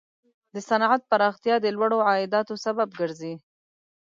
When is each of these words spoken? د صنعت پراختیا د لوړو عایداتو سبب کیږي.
د 0.53 0.55
صنعت 0.69 1.01
پراختیا 1.11 1.55
د 1.61 1.65
لوړو 1.75 1.97
عایداتو 2.09 2.53
سبب 2.65 2.89
کیږي. 2.99 3.33